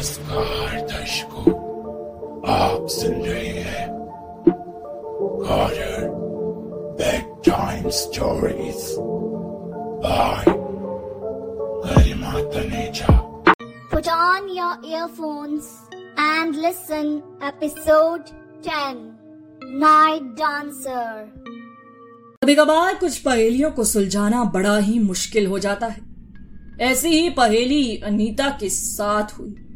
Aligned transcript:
नमस्कार 0.00 0.80
दर्शकों 0.80 1.52
आप 2.50 2.86
सुन 2.88 3.14
रहे 3.14 3.46
हैं 3.46 3.88
horror 5.48 6.08
bed 7.00 7.52
time 7.52 7.88
stories 7.88 8.96
by 10.04 10.44
Garima 11.84 12.32
Taneja 12.32 13.18
Put 13.92 14.10
on 14.14 14.48
your 14.56 14.72
earphones 14.96 15.70
and 16.30 16.58
listen 16.64 17.14
episode 17.52 18.34
10 18.72 19.06
Night 19.84 20.34
Dancer. 20.42 21.14
कभी 22.42 22.54
कभार 22.54 22.94
कुछ 22.94 23.18
पहेलियों 23.18 23.70
को 23.70 23.84
सुलझाना 23.84 24.44
बड़ा 24.44 24.78
ही 24.78 24.98
मुश्किल 24.98 25.46
हो 25.46 25.58
जाता 25.58 25.86
है। 25.86 26.00
ऐसी 26.80 27.08
ही 27.08 27.30
पहेली 27.30 27.96
अनीता 27.96 28.48
के 28.60 28.68
साथ 28.68 29.38
हुई। 29.38 29.66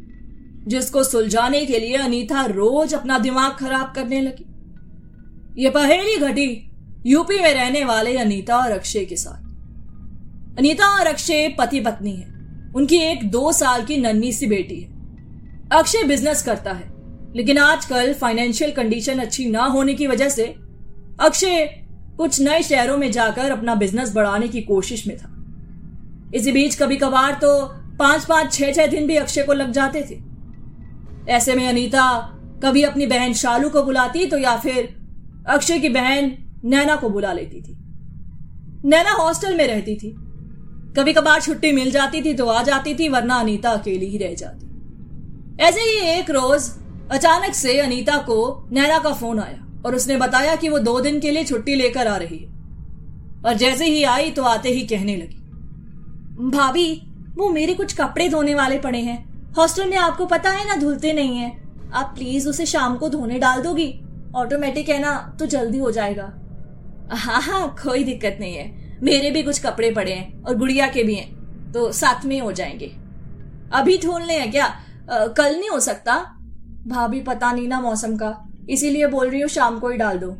जिसको 0.67 1.03
सुलझाने 1.03 1.65
के 1.65 1.79
लिए 1.79 1.95
अनीता 1.95 2.45
रोज 2.45 2.93
अपना 2.93 3.17
दिमाग 3.19 3.51
खराब 3.51 3.91
करने 3.95 4.21
लगी। 4.21 5.61
ये 5.63 5.69
पहेली 5.69 6.15
घटी 6.17 6.47
यूपी 7.07 7.39
में 7.39 7.53
रहने 7.53 7.83
वाले 7.85 8.17
अनीता 8.17 8.57
और 8.57 8.71
अक्षय 8.71 9.05
के 9.05 9.15
साथ। 9.15 10.57
अनीता 10.59 10.87
और 10.89 11.07
अक्षय 11.07 11.47
पति 11.59 11.79
पत्नी 11.79 12.11
है। 12.11 12.33
उनकी 12.75 12.97
एक 12.97 13.29
दो 13.31 13.51
साल 13.51 13.85
की 13.85 13.97
नन्ही 13.97 14.31
सी 14.33 14.47
बेटी 14.47 14.79
है। 14.79 14.93
अक्षय 15.71 16.03
बिज़नेस 16.03 16.43
करता 16.43 16.71
है, 16.71 16.93
लेकिन 17.35 17.57
आजकल 17.57 18.13
फाइनेंशियल 18.13 18.71
कंडीशन 18.71 19.19
अच्छी 19.19 19.49
ना 19.49 19.65
होने 19.65 19.93
की 19.93 20.07
वजह 20.07 20.29
से 20.29 20.45
अक्षय 21.19 21.65
कुछ 22.17 22.39
नए 22.41 22.61
शहरों 22.63 22.97
में 22.97 23.11
जाकर 23.11 23.51
अपना 23.51 23.75
बिज़नेस 23.75 24.13
बढ़ाने 24.13 24.47
की 24.47 24.61
कोशिश 24.61 25.07
में 25.07 25.17
था। 25.17 25.31
इसी 26.35 26.51
बीच 26.51 26.75
कभी 26.75 26.97
कभार 26.97 27.33
तो 27.33 27.61
पाँच 27.99 28.25
पाँच 28.25 28.53
छह 28.53 28.71
छह 28.71 28.87
दिन 28.87 29.07
भी 29.07 29.15
अक्षय 29.15 29.43
को 29.43 29.53
लग 29.53 29.71
जाते 29.71 30.01
थे। 30.01 30.15
ऐसे 31.29 31.55
में 31.55 31.67
अनीता 31.67 32.03
कभी 32.63 32.83
अपनी 32.83 33.05
बहन 33.07 33.33
शालू 33.33 33.69
को 33.69 33.83
बुलाती 33.83 34.25
तो 34.25 34.37
या 34.37 34.55
फिर 34.57 34.95
अक्षय 35.47 35.79
की 35.79 35.89
बहन 35.89 36.31
नैना 36.65 36.95
को 36.95 37.09
बुला 37.09 37.33
लेती 37.33 37.61
थी। 37.61 37.75
नैना 38.85 39.11
हॉस्टल 39.13 39.57
में 39.57 39.67
रहती 39.67 39.95
थी। 39.95 40.13
कभी 40.97 41.13
कभार 41.13 41.41
छुट्टी 41.41 41.71
मिल 41.71 41.91
जाती 41.91 42.21
थी 42.21 42.33
तो 42.33 42.45
आ 42.45 42.61
जाती 42.63 42.95
थी, 42.95 43.09
वरना 43.09 43.35
अनीता 43.35 43.69
अकेली 43.69 44.05
ही 44.05 44.17
रह 44.17 44.33
जाती। 44.33 45.63
ऐसे 45.63 45.81
ही 45.81 45.99
एक 46.09 46.29
रोज 46.29 46.69
अचानक 47.11 47.53
से 47.53 47.79
अनीता 47.79 48.17
को 48.17 48.67
नैना 48.71 48.99
का 48.99 49.13
फ़ोन 49.13 49.39
आया 49.39 49.81
और 49.85 49.95
उसने 49.95 50.17
बताया 50.17 50.55
कि 50.55 50.69
वो 50.69 50.79
दो 50.79 50.99
दिन 50.99 51.19
के 51.19 51.31
लिए 51.31 51.43
छुट्टी 51.43 51.75
लेकर 51.75 52.07
आ 52.07 52.15
रही 52.17 52.37
है। 52.37 52.53
और 53.45 53.53
जैसे 53.53 53.85
ही 53.85 54.03
आई 54.03 54.31
तो 54.31 54.43
आते 54.43 54.69
ही 54.69 54.81
कहने 54.81 55.15
लगी, 55.15 55.41
भाभी, 56.49 57.01
वो 57.37 57.49
मेरे 57.49 57.73
कुछ 57.73 57.93
कपड़े 57.93 58.29
धोने 58.29 58.55
वाले 58.55 58.79
पड़े 58.79 58.99
हैं। 58.99 59.34
हॉस्टल 59.57 59.89
में 59.89 59.97
आपको 59.97 60.25
पता 60.25 60.49
है 60.49 60.67
ना 60.67 60.75
धुलते 60.75 61.11
नहीं 61.13 61.37
है। 61.37 61.51
आप 61.93 62.13
प्लीज़ 62.17 62.47
उसे 62.49 62.65
शाम 62.65 62.95
को 62.97 63.09
धोने 63.09 63.37
डाल 63.39 63.61
दोगी। 63.61 63.87
ऑटोमेटिक 64.35 64.89
है 64.89 64.99
ना 64.99 65.13
तो 65.39 65.45
जल्दी 65.45 65.77
हो 65.77 65.91
जाएगा। 65.91 66.23
हाँ 67.11 67.41
हाँ 67.41 67.67
कोई 67.83 68.03
दिक्कत 68.03 68.37
नहीं 68.39 68.55
है। 68.55 68.99
मेरे 69.03 69.29
भी 69.31 69.43
कुछ 69.43 69.59
कपड़े 69.59 69.91
पड़े 69.91 70.13
हैं 70.13 70.43
और 70.43 70.55
गुड़िया 70.55 70.87
के 70.87 71.03
भी 71.03 71.15
हैं 71.15 71.71
तो 71.71 71.91
साथ 71.91 72.25
में 72.25 72.39
हो 72.41 72.51
जाएँगे। 72.51 72.91
अभी 73.73 73.97
धोलने 73.97 74.37
हैं 74.39 74.51
क्या? 74.51 74.65
आ, 74.65 75.25
कल 75.27 75.55
नहीं 75.55 75.69
हो 75.69 75.79
सकता? 75.79 76.15
भाभी 76.87 77.21
पता 77.21 77.51
नहीं 77.51 77.67
ना 77.67 77.79
मौसम 77.81 78.15
का। 78.17 78.35
इसीलिए 78.69 79.07
बोल 79.07 79.29
रही 79.29 79.41
हूँ 79.41 79.49
शाम 79.49 79.79
को 79.79 79.89
ही 79.89 79.97
डाल 79.97 80.17
दो। 80.17 80.35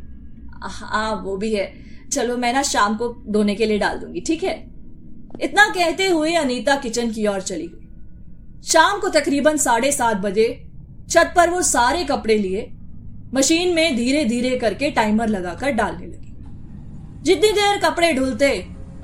हाँ 0.61 1.15
वो 1.15 1.37
भी 1.37 1.53
है। 1.55 1.71
चलो 2.11 2.37
मैं 2.37 2.53
ना 2.53 2.61
शाम 2.63 2.95
को 2.97 3.07
धोने 3.27 3.55
के 3.55 3.65
लिए 3.65 3.79
डाल 3.79 3.97
दूँगी 3.99 4.21
ठीक 4.21 4.43
है? 4.43 4.53
इतना 5.41 5.67
कहते 5.69 6.07
हुए 6.07 6.33
अनीता 6.35 6.75
किचन 6.75 7.11
की 7.11 7.27
ओर 7.27 7.41
चली 7.41 7.67
गई। 7.67 7.84
शाम 8.65 8.99
को 8.99 9.09
तकरीबन 9.09 9.57
साढ़े 9.57 9.91
सात 9.91 10.17
बजे 10.17 10.47
छत 11.09 11.33
पर 11.35 11.49
वो 11.49 11.61
सारे 11.61 12.03
कपड़े 12.03 12.37
लिए, 12.37 12.61
मशीन 13.33 13.73
में 13.75 13.95
धीरे 13.95 14.23
धीरे 14.25 14.55
करके 14.57 14.89
टाइमर 14.91 15.27
लगाकर 15.27 15.71
डालने 15.71 16.05
लगी। 16.05 17.23
जितनी 17.23 17.51
देर 17.51 17.77
कपड़े 17.79 18.11
ढुलते, 18.13 18.49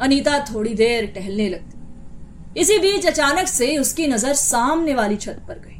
अनीता 0.01 0.39
थोड़ी 0.45 0.73
देर 0.73 1.05
टहलने 1.15 1.47
लगती। 1.49 2.59
इसी 2.61 2.77
बीच 2.79 3.05
अचानक 3.07 3.47
से 3.47 3.77
उसकी 3.77 4.07
नज़र 4.07 4.33
सामने 4.33 4.93
वाली 4.93 5.15
छत 5.17 5.43
पर 5.47 5.59
गई। 5.59 5.79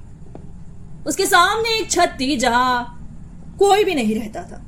उसके 1.08 1.25
सामने 1.25 1.78
एक 1.80 1.90
छत 1.92 2.16
थी 2.22 2.36
जहाँ 2.38 3.56
कोई 3.59 3.84
भी 3.84 3.96
नहीं 3.96 4.16
रहता 4.16 4.44
था। 4.44 4.63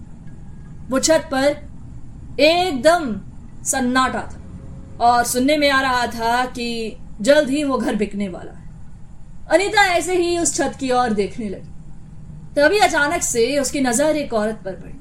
वो 0.89 0.99
छत 0.99 1.29
पर 1.31 2.41
एकदम 2.41 3.15
सन्नाटा 3.65 4.21
था 4.23 5.05
और 5.05 5.23
सुनने 5.25 5.57
में 5.57 5.69
आ 5.69 5.81
रहा 5.81 6.05
था 6.09 6.45
कि 6.47 6.97
जल्द 7.21 7.49
ही 7.49 7.63
वो 7.63 7.77
घर 7.77 7.95
बिकने 7.95 8.29
वाला 8.29 8.51
है। 8.51 8.62
अनीता 9.51 9.85
ऐसे 9.85 10.15
ही 10.15 10.37
उस 10.37 10.53
छत 10.55 10.77
की 10.79 10.91
ओर 10.91 11.13
देखने 11.13 11.49
लगी। 11.49 11.71
तभी 12.55 12.79
अचानक 12.79 13.21
से 13.21 13.57
उसकी 13.59 13.81
नज़र 13.81 14.15
एक 14.15 14.33
औरत 14.33 14.61
पर 14.65 14.75
पड़ी। 14.75 14.93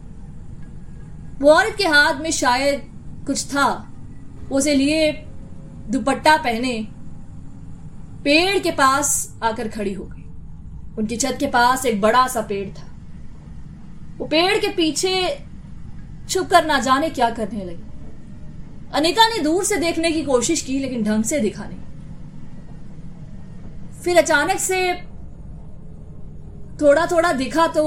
वो 1.41 1.51
औरत 1.51 1.77
के 1.77 1.85
हाथ 1.85 2.15
में 2.15 2.31
शायद 2.31 2.83
कुछ 3.27 3.45
था। 3.47 3.69
उसे 4.53 4.75
लिए 4.75 5.13
दुपट्टा 5.91 6.37
पहने 6.37 6.89
पेड़ 8.25 8.59
के 8.59 8.71
पास 8.71 9.39
आकर 9.43 9.69
खड़ी 9.69 9.93
हो 9.93 10.05
गई। 10.05 10.23
उनकी 10.99 11.17
छत 11.17 11.37
के 11.41 11.47
पास 11.47 11.87
एक 11.87 12.01
बड़ा 12.01 12.27
सा 12.27 12.41
पेड़ 12.41 12.69
था। 12.69 12.87
वो 14.19 14.27
पेड़ 14.27 14.59
के 14.59 14.69
पीछे 14.69 15.15
छुप 16.29 16.49
कर 16.51 16.65
ना 16.65 16.79
जाने 16.79 17.11
क्या 17.11 17.31
करने 17.31 17.65
लगी। 17.65 18.91
अनिता 18.95 19.29
ने 19.29 19.39
दूर 19.39 19.65
से 19.65 19.77
देखने 19.77 20.11
की 20.11 20.23
कोशिश 20.23 20.63
की, 20.63 20.79
लेकिन 20.79 21.03
ढंग 21.05 21.25
से 21.25 21.41
दिखा 21.41 21.65
नहीं। 21.65 21.79
फिर 24.05 24.19
अचानक 24.19 24.59
से 24.59 24.95
थोड़ा 26.81 27.07
थोड़ा 27.07 27.33
दिखा 27.33 27.67
तो 27.67 27.83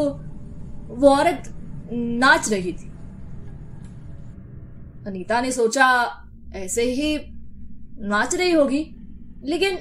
वो 0.87 1.09
औरत 1.09 1.43
नाच 1.93 2.49
रही 2.49 2.73
थी। 2.73 2.91
अनीता 5.07 5.41
ने 5.41 5.51
सोचा, 5.51 5.87
ऐसे 6.55 6.83
ही 6.83 7.17
नाच 8.07 8.35
रही 8.35 8.51
होगी। 8.51 8.95
लेकिन 9.43 9.77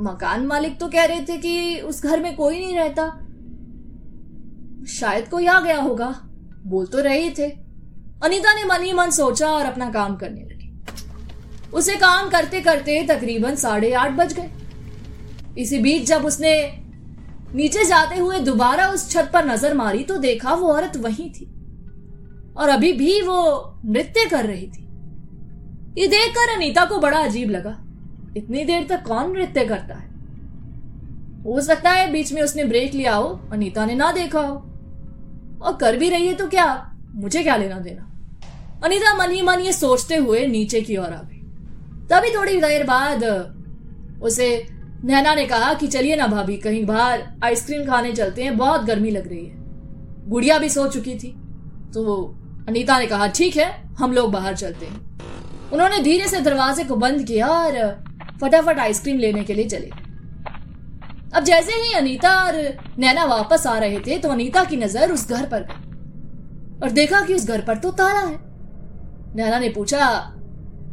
मकान 0.00 0.46
मालिक 0.46 0.78
तो 0.80 0.88
कह 0.88 1.04
रहे 1.04 1.20
थे 1.20 1.38
कि 1.38 1.80
उस 1.80 2.02
घर 2.02 2.22
में 2.22 2.36
कोई 2.36 2.60
नहीं 2.60 2.76
रहता। 2.76 3.08
शायद 4.86 5.28
कोई 5.28 5.46
आ 5.46 5.60
गया 5.60 5.80
होगा, 5.80 6.14
बोल 6.66 6.86
तो 6.86 7.00
रहे 7.00 7.30
थे। 7.30 7.50
अनीता 8.24 8.54
ने 8.54 8.64
मन 8.64 8.82
ही 8.82 8.92
मन 8.92 9.10
सोचा 9.10 9.48
और 9.48 9.66
अपना 9.66 9.90
काम 9.90 10.16
करने 10.16 10.40
लगी। 10.40 10.72
उसे 11.70 11.96
काम 11.96 12.28
करते 12.30 12.60
करते 12.60 13.02
तकरीबन 13.02 13.54
साढ़े 13.54 13.92
आठ 13.92 14.10
बज 14.10 14.32
गए। 14.32 14.50
इसी 15.56 15.78
बीच 15.78 16.06
जब 16.08 16.24
उसने 16.24 16.56
नीचे 17.54 17.84
जाते 17.84 18.18
हुए 18.18 18.38
दोबारा 18.40 18.88
उस 18.88 19.08
छत 19.10 19.30
पर 19.34 19.44
नज़र 19.44 19.74
मारी 19.74 20.02
तो 20.04 20.16
देखा 20.18 20.54
वो 20.54 20.72
औरत 20.72 20.96
वहीं 20.96 21.30
थी। 21.30 21.44
और 22.56 22.68
अभी 22.68 22.92
भी 22.92 23.20
वो 23.22 23.38
नृत्य 23.86 24.24
कर 24.30 24.46
रही 24.46 24.66
थी। 24.66 24.82
ये 25.98 26.06
देखकर 26.06 26.54
अनीता 26.54 26.84
को 26.84 26.98
बड़ा 26.98 27.18
अजीब 27.18 27.50
लगा। 27.50 27.76
इतनी 28.36 28.64
देर 28.64 28.86
तक 28.86 29.02
कौन 29.02 29.30
नृत्य 29.32 29.64
करता 29.64 29.94
है? 29.94 30.04
हो 31.44 31.60
सकता 31.60 31.90
है 31.90 32.10
बीच 32.12 32.32
में 32.32 32.42
उसने 32.42 32.64
ब्रेक 32.64 32.94
लिया 32.94 33.14
हो, 33.14 33.28
अनीता 33.52 33.84
ने 33.86 33.94
ना 33.94 34.10
देखा 34.12 34.40
हो। 34.40 34.54
और 35.62 35.76
कर 35.76 35.96
भी 35.96 36.08
रही 36.10 36.26
है 36.26 36.34
तो 36.34 36.46
क्या? 36.48 36.92
मुझे 37.14 37.42
क्या 37.42 37.56
लेना 37.56 37.78
देना? 37.78 38.02
अनिता 38.84 39.14
मन 39.16 39.30
ही 39.30 39.42
मन 39.42 39.60
ये 39.60 39.72
सोचते 39.72 40.16
हुए 40.16 40.46
नीचे 40.46 40.80
की 40.80 40.96
ओर 40.96 41.12
आ 41.12 41.22
गई। 41.22 41.42
तभी 42.08 42.34
थोड़ी 42.34 42.60
देर 42.60 42.84
बाद 42.84 43.24
उसे 44.22 44.48
नैना 45.04 45.34
ने 45.34 45.44
कहा 45.46 45.72
कि 45.74 45.86
चलिए 45.88 46.16
ना 46.16 46.26
भाभी, 46.26 46.56
कहीं 46.56 46.84
बाहर 46.86 47.22
आइसक्रीम 47.44 47.84
खाने 47.86 48.12
चलते 48.12 48.42
हैं, 48.42 48.56
बहुत 48.56 48.84
गर्मी 48.84 49.10
लग 49.10 49.28
रही 49.28 49.44
है। 49.46 49.54
गुड़िया 50.28 50.58
भी 50.58 50.68
सो 50.68 50.86
चुकी 50.88 51.14
थी 51.14 51.28
तो 51.94 52.34
अनीता 52.68 52.98
ने 52.98 53.06
कहा, 53.06 53.26
ठीक 53.28 53.56
है, 53.56 53.70
हम 53.98 54.12
लोग 54.12 54.30
बाहर 54.32 54.54
चलते 54.56 54.86
हैं। 54.86 55.70
उन्होंने 55.72 55.98
धीरे 56.02 56.28
से 56.28 56.40
दरवाजे 56.40 56.84
को 56.84 56.96
बंद 56.96 57.22
किया 57.24 57.46
और 57.48 57.78
फटाफट 58.40 58.78
आइसक्रीम 58.78 59.18
लेने 59.18 59.42
के 59.44 59.54
लिए 59.54 59.68
चले। 59.68 59.90
अब 61.34 61.44
जैसे 61.44 61.72
ही 61.72 61.92
अनीता 61.94 62.30
और 62.42 62.54
नैना 62.98 63.24
वापस 63.24 63.66
आ 63.66 63.76
रहे 63.78 63.98
थे 64.00 64.18
तो 64.18 64.28
अनीता 64.28 64.64
की 64.64 64.76
नज़र 64.76 65.12
उस 65.12 65.28
घर 65.28 65.46
पर 65.46 65.62
गई 65.62 66.80
और 66.80 66.90
देखा 66.92 67.20
कि 67.20 67.34
उस 67.34 67.46
घर 67.46 67.60
पर 67.60 67.76
तो 67.76 67.90
ताला 67.92 68.20
है। 68.20 68.38
नैना 69.36 69.58
ने 69.58 69.68
पूछा, 69.68 70.08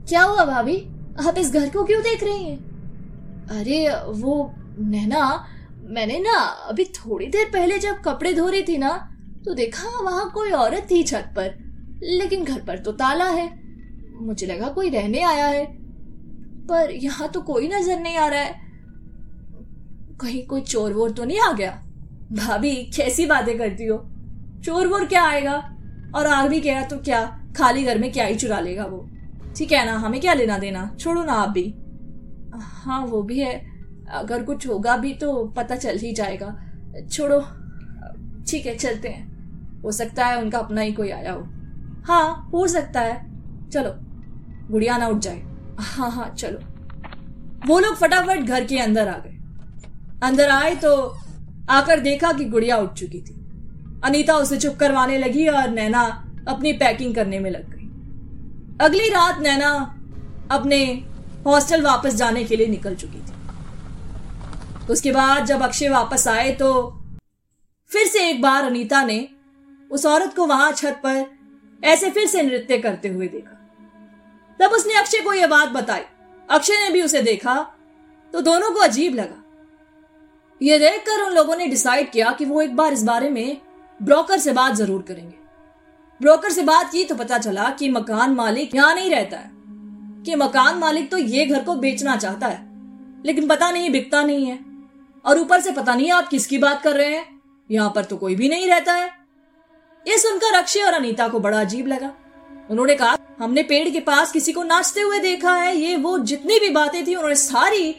क्या 0.09 0.23
हुआ 0.23 0.45
भाभी? 0.45 0.77
आप 1.19 1.37
इस 1.37 1.53
घर 1.53 1.69
को 1.69 1.83
क्यों 1.83 2.01
देख 2.01 2.23
रही 2.23 2.43
हैं? 2.43 2.72
अरे, 3.51 3.87
वो 4.09 4.53
नैना, 4.79 5.47
मैंने 5.85 6.19
ना 6.19 6.37
अभी 6.69 6.83
थोड़ी 6.85 7.25
देर 7.27 7.49
पहले 7.53 7.79
जब 7.79 8.01
कपड़े 8.01 8.33
धो 8.33 8.47
रही 8.49 8.63
थी 8.63 8.77
ना 8.77 8.91
तो 9.45 9.53
देखा 9.53 9.89
वहाँ 10.01 10.29
कोई 10.31 10.51
औरत 10.51 10.87
थी 10.91 11.03
छत 11.03 11.33
पर, 11.35 11.53
लेकिन 12.03 12.43
घर 12.43 12.61
पर 12.61 12.77
तो 12.77 12.91
ताला 12.91 13.25
है। 13.25 13.47
मुझे 14.15 14.47
लगा 14.47 14.67
कोई 14.67 14.89
रहने 14.89 15.21
आया 15.21 15.45
है। 15.45 15.65
पर 16.67 16.91
यहाँ 16.91 17.27
तो 17.29 17.41
कोई 17.41 17.67
नज़र 17.67 17.99
नहीं 17.99 18.17
आ 18.17 18.27
रहा 18.27 18.39
है। 18.39 18.61
कहीं 20.21 20.45
कोई 20.47 20.61
चोर 20.61 20.93
वोर 20.93 21.11
तो 21.11 21.25
नहीं 21.25 21.39
आ 21.39 21.51
गया? 21.51 21.71
भाभी, 22.33 22.75
कैसी 22.95 23.25
बातें 23.25 23.57
करती 23.57 23.85
हो? 23.85 23.97
चोर 24.65 24.87
वोर 24.87 25.05
क्या 25.05 25.23
आएगा? 25.23 25.55
और 26.15 26.27
आग 26.27 26.49
भी 26.49 26.59
गया 26.59 26.83
तो 26.83 26.97
क्या? 26.97 27.25
खाली 27.57 27.83
घर 27.83 27.97
में 27.97 28.11
क्या 28.11 28.25
ही 28.25 28.35
चुरा 28.35 28.59
लेगा 28.59 28.85
वो? 28.85 29.09
ठीक 29.57 29.71
है 29.71 29.85
ना, 29.85 29.97
हमें 29.97 30.21
क्या 30.21 30.33
लेना 30.33 30.57
देना? 30.57 30.89
छोड़ो 30.99 31.23
ना 31.23 31.33
आप 31.33 31.49
भी। 31.49 31.73
हाँ 32.61 33.05
वो 33.05 33.21
भी 33.21 33.39
है। 33.39 33.53
अगर 34.09 34.43
कुछ 34.43 34.67
होगा 34.67 34.97
भी 34.97 35.13
तो 35.13 35.45
पता 35.45 35.75
चल 35.75 35.97
ही 35.97 36.13
जाएगा। 36.13 36.55
छोड़ो। 37.11 37.39
ठीक 38.47 38.65
है, 38.65 38.75
चलते 38.75 39.09
हैं। 39.09 39.81
हो 39.81 39.91
सकता 39.91 40.25
है 40.25 40.41
उनका 40.41 40.59
अपना 40.59 40.81
ही 40.81 40.93
कोई 40.93 41.09
आया 41.09 41.33
हो। 41.33 41.43
हाँ 42.05 42.49
हो 42.53 42.67
सकता 42.67 43.01
है। 43.01 43.15
चलो 43.69 43.93
गुड़िया 44.71 44.97
ना 44.97 45.07
उठ 45.07 45.17
जाए। 45.17 45.43
हाँ 45.79 46.11
हाँ 46.11 46.29
चलो। 46.29 46.59
वो 47.67 47.79
लोग 47.79 47.95
फटाफट 47.95 48.39
घर 48.39 48.63
के 48.63 48.77
अंदर 48.77 49.07
आ 49.07 49.17
गए। 49.17 49.37
अंदर 50.23 50.49
आए 50.49 50.75
तो 50.75 51.17
आकर 51.69 51.99
देखा 51.99 52.31
कि 52.31 52.45
गुड़िया 52.45 52.77
उठ 52.77 52.93
चुकी 52.93 53.21
थी। 53.21 53.39
अनीता 54.03 54.33
उसे 54.33 54.57
चुप 54.57 54.75
करवाने 54.75 55.17
लगी 55.17 55.47
और 55.47 55.69
नैना 55.69 56.01
अपनी 56.47 56.73
पैकिंग 56.73 57.15
करने 57.15 57.39
में 57.39 57.51
लग 57.51 57.69
गई। 57.69 57.83
अगली 58.85 59.09
रात 59.09 59.39
नैना 59.39 59.99
अपने 60.51 61.05
हॉस्टल 61.45 61.81
वापस 61.81 62.15
जाने 62.15 62.43
के 62.43 62.55
लिए 62.55 62.67
निकल 62.67 62.95
चुकी 62.95 63.19
थी। 63.19 64.91
उसके 64.91 65.11
बाद 65.11 65.45
जब 65.45 65.61
अक्षय 65.63 65.89
वापस 65.89 66.27
आए 66.27 66.51
तो 66.53 66.69
फिर 67.91 68.07
से 68.07 68.29
एक 68.29 68.41
बार 68.41 68.63
अनीता 68.65 69.03
ने 69.05 69.27
उस 69.91 70.05
औरत 70.05 70.33
को 70.35 70.45
वहाँ 70.47 70.71
छत 70.73 70.99
पर 71.03 71.25
ऐसे 71.83 72.09
फिर 72.11 72.27
से 72.27 72.41
नृत्य 72.41 72.77
करते 72.79 73.07
हुए 73.09 73.27
देखा। 73.27 73.59
तब 74.59 74.71
उसने 74.71 74.93
अक्षय 74.95 75.19
को 75.19 75.33
यह 75.33 75.47
बात 75.47 75.69
बताई। 75.71 76.01
अक्षय 76.49 76.77
ने 76.77 76.89
भी 76.89 77.01
उसे 77.01 77.21
देखा 77.21 77.55
तो 78.33 78.41
दोनों 78.41 78.71
को 78.71 78.79
अजीब 78.79 79.15
लगा। 79.15 79.39
यह 80.61 80.79
देखकर 80.79 81.21
उन 81.21 81.33
लोगों 81.33 81.55
ने 81.55 81.67
डिसाइड 81.67 82.11
किया 82.11 82.31
कि 82.31 82.45
वो 82.45 82.61
एक 82.61 82.75
बार 82.75 82.93
इस 82.93 83.03
बारे 83.03 83.29
में 83.29 83.57
ब्रोकर 83.99 84.39
से 84.39 84.53
बात 84.53 84.73
ज़रूर 84.75 85.01
करेंगे। 85.01 85.35
ब्रोकर 86.21 86.51
से 86.51 86.63
बात 86.63 86.91
की 86.91 87.03
तो 87.03 87.15
पता 87.15 87.37
चला 87.39 87.69
कि 87.69 87.89
मकान 87.91 88.33
मालिक 88.33 88.75
यहाँ 88.75 88.93
नहीं 88.95 89.09
रहता 89.11 89.37
है। 89.37 89.51
कि 90.25 90.35
मकान 90.35 90.77
मालिक 90.77 91.09
तो 91.11 91.17
ये 91.17 91.45
घर 91.45 91.63
को 91.63 91.75
बेचना 91.75 92.15
चाहता 92.15 92.47
है, 92.47 92.59
लेकिन 93.25 93.47
पता 93.47 93.71
नहीं, 93.71 93.89
बिकता 93.89 94.23
नहीं 94.23 94.45
है। 94.45 94.59
और 95.25 95.39
ऊपर 95.39 95.61
से 95.61 95.71
पता 95.71 95.95
नहीं 95.95 96.11
आप 96.11 96.27
किसकी 96.27 96.57
बात 96.57 96.81
कर 96.81 96.95
रहे 96.95 97.15
हैं। 97.15 97.25
यहाँ 97.69 97.91
पर 97.95 98.03
तो 98.03 98.17
कोई 98.17 98.35
भी 98.35 98.49
नहीं 98.49 98.67
रहता 98.67 98.93
है। 98.93 99.07
ये 100.05 100.17
सुनकर 100.17 100.55
अक्षय 100.55 100.81
और 100.81 100.93
अनीता 100.93 101.27
को 101.27 101.39
बड़ा 101.39 101.59
अजीब 101.61 101.87
लगा। 101.87 102.11
उन्होंने 102.69 102.95
कहा, 102.95 103.17
हमने 103.39 103.63
पेड़ 103.63 103.89
के 103.89 103.99
पास 104.01 104.31
किसी 104.31 104.53
को 104.53 104.63
नाचते 104.63 105.01
हुए 105.01 105.19
देखा 105.19 105.53
है। 105.53 105.75
ये 105.77 105.95
वो 105.95 106.17
जितनी 106.21 106.59
भी 106.59 106.69
बातें 106.69 107.05
थी, 107.07 107.15
उन्होंने 107.15 107.35
सारी 107.35 107.95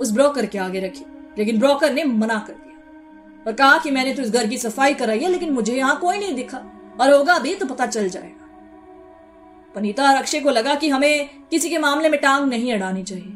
उस 0.00 0.12
ब्रोकर 0.12 0.46
के 0.46 0.58
आगे 0.58 0.80
रखी। 0.80 1.04
लेकिन 1.38 1.58
ब्रोकर 1.58 1.92
ने 1.92 2.04
मना 2.04 2.38
कर 2.46 2.52
दिया 2.54 3.44
और 3.46 3.52
कहा 3.52 3.78
कि 3.78 3.90
मैंने 3.90 4.14
तो 4.14 4.22
इस 4.22 4.30
घर 4.30 4.46
की 4.46 4.58
सफ़ाई 4.58 4.94
कराई 4.94 5.18
है, 5.18 5.28
लेकिन 5.28 5.52
मुझे 5.52 5.74
यहाँ 5.74 5.98
कोई 5.98 6.18
नहीं 6.18 6.34
दिखा। 6.34 6.58
और 7.00 7.12
होगा 7.12 7.38
भी 7.38 7.54
तो 7.54 7.66
पता 7.66 7.86
चल 7.86 8.08
जाएगा। 8.08 8.45
पनीता 9.76 10.04
और 10.04 10.16
अक्षय 10.16 10.40
को 10.40 10.50
लगा 10.50 10.74
कि 10.74 10.88
हमें 10.88 11.30
किसी 11.50 11.70
के 11.70 11.78
मामले 11.78 12.08
में 12.08 12.20
टांग 12.20 12.48
नहीं 12.48 12.72
अड़ानी 12.72 13.02
चाहिए। 13.02 13.28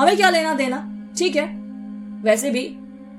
हमें 0.00 0.16
क्या 0.16 0.30
लेना 0.30 0.54
देना? 0.54 1.08
ठीक 1.18 1.36
है। 1.36 1.44
वैसे 2.22 2.50
भी, 2.50 2.68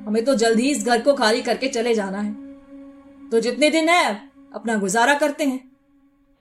हमें 0.08 0.25
तो 0.25 0.36
जल्द 0.36 0.60
ही 0.60 0.70
इस 0.72 0.86
घर 0.86 1.02
को 1.02 1.14
खाली 1.14 1.42
करके 1.42 1.68
चले 1.68 1.94
जाना 1.94 2.18
है। 2.18 2.34
तो 3.30 3.40
जितने 3.40 3.70
दिन 3.70 3.90
है, 3.90 4.30
अपना 4.56 4.75
गुजारा 4.75 5.14
करते 5.14 5.44
हैं। 5.44 5.72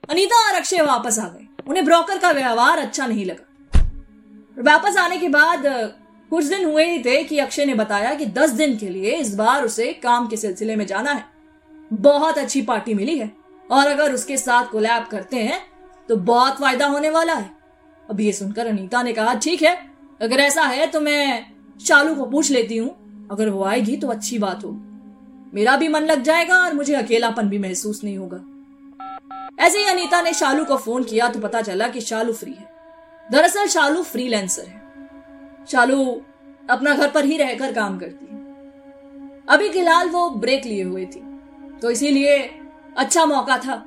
अनीता 0.09 0.49
और 0.49 0.55
अक्षय 0.55 0.81
वापस 0.81 1.19
आ 1.19 1.27
गए। 1.27 1.47
उन्हें 1.67 1.85
ब्रोकर 1.85 2.17
का 2.17 2.31
व्यवहार 2.31 2.79
अच्छा 2.79 3.05
नहीं 3.05 3.25
लगा। 3.25 3.79
वापस 4.59 4.97
आने 4.97 5.17
के 5.17 5.29
बाद, 5.29 5.63
कुछ 6.29 6.45
दिन 6.45 6.65
हुए 6.65 6.85
ही 6.85 6.99
थे 6.99 7.23
कि 7.23 7.37
अक्षय 7.37 7.65
ने 7.65 7.73
बताया 7.73 8.13
कि 8.13 8.25
दस 8.25 8.49
दिन 8.49 8.77
के 8.77 8.89
लिए 8.89 9.15
इस 9.15 9.35
बार 9.35 9.65
उसे 9.65 9.93
काम 9.93 10.27
के 10.27 10.37
सिलसिले 10.37 10.75
में 10.75 10.87
जाना 10.87 11.11
है। 11.11 11.25
बहुत 11.93 12.37
अच्छी 12.37 12.61
पार्टी 12.61 12.93
मिली 12.93 13.17
है। 13.17 13.31
और 13.71 13.87
अगर 13.87 14.13
उसके 14.13 14.37
साथ 14.37 14.65
कोलैब 14.65 15.05
करते 15.11 15.37
हैं 15.37 15.72
तो 16.09 16.15
बहुत 16.15 16.59
फ़ायदा 16.59 16.85
होने 16.85 17.09
वाला 17.09 17.33
है। 17.33 17.49
अब 18.09 18.19
ये 18.21 18.31
सुनकर 18.33 18.67
अनीता 18.67 19.01
ने 19.03 19.13
कहा, 19.13 19.33
ठीक 19.33 19.61
है, 19.61 19.75
अगर 20.21 20.39
ऐसा 20.39 20.63
है 20.63 20.87
तो 20.87 21.01
मैं 21.01 21.45
शालू 21.79 22.15
को 22.15 22.25
पूछ 22.25 22.51
लेती 22.51 22.77
हूँ। 22.77 23.27
अगर 23.31 23.49
वो 23.49 23.63
आएगी 23.63 23.95
तो 23.97 24.07
अच्छी 24.07 24.37
बात 24.39 24.63
होगी। 24.63 24.91
मेरा 25.53 25.75
भी 25.77 25.87
मन 25.87 26.01
लग 26.01 26.21
जाएगा 26.21 26.57
और 26.57 26.73
मुझे 26.73 26.93
अकेलापन 26.93 27.49
भी 27.49 27.57
महसूस 27.57 28.03
नहीं 28.03 28.17
होगा। 28.17 28.37
ऐसे 29.59 29.79
ही 29.79 29.85
अनीता 29.85 30.21
ने 30.21 30.33
शालू 30.33 30.65
को 30.65 30.77
फ़ोन 30.77 31.03
किया 31.03 31.27
तो 31.27 31.39
पता 31.39 31.61
चला 31.61 31.87
कि 31.87 32.01
शालू 32.01 32.33
फ्री 32.33 32.51
है। 32.51 32.71
दरअसल 33.29 33.67
शालू 33.67 34.01
फ्रीलांसर 34.03 34.63
है। 34.63 34.81
शालू 35.67 36.05
अपना 36.69 36.93
घर 36.93 37.09
पर 37.09 37.25
ही 37.25 37.37
रहकर 37.37 37.73
काम 37.73 37.97
करती 37.99 38.25
है। 38.25 38.41
अभी 39.47 39.69
फ़िलहाल 39.69 40.09
वो 40.09 40.29
ब्रेक 40.31 40.65
लिए 40.65 40.83
हुए 40.83 41.05
थी 41.05 41.21
तो 41.81 41.91
इसीलिए 41.91 42.37
अच्छा 42.97 43.25
मौका 43.25 43.57
था 43.57 43.83